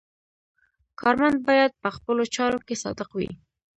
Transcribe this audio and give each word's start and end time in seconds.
کارمند 1.01 1.37
باید 1.47 1.71
په 1.81 1.89
خپلو 1.95 2.23
چارو 2.35 2.59
کې 2.67 2.75
صادق 2.83 3.09
وي. 3.17 3.29